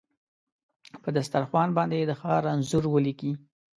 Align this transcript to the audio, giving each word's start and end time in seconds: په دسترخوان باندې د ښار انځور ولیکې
په 1.03 1.09
دسترخوان 1.17 1.69
باندې 1.77 1.97
د 2.05 2.11
ښار 2.21 2.43
انځور 2.53 2.83
ولیکې 2.89 3.31